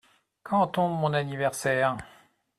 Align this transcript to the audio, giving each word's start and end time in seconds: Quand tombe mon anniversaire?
Quand 0.41 0.65
tombe 0.65 0.99
mon 0.99 1.13
anniversaire? 1.13 1.95